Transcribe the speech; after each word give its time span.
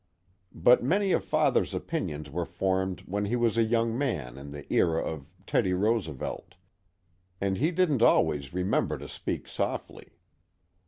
But 0.55 0.81
many 0.81 1.11
of 1.11 1.23
Father's 1.23 1.75
opinions 1.75 2.27
were 2.31 2.47
formed 2.47 3.01
when 3.01 3.25
he 3.25 3.35
was 3.35 3.55
a 3.55 3.61
young 3.63 3.95
man 3.95 4.35
in 4.35 4.49
the 4.49 4.65
era 4.73 4.99
of 4.99 5.27
Teddy 5.45 5.73
Roosevelt, 5.73 6.55
and 7.39 7.59
he 7.59 7.69
didn't 7.69 8.01
always 8.01 8.51
remember 8.51 8.97
to 8.97 9.07
speak 9.07 9.47
softly. 9.47 10.17